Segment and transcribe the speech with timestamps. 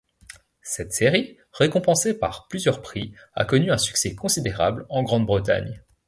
[0.63, 5.83] Cette série, récompensée par plusieurs prix, a connu un succès considérable en Grande-Bretagne.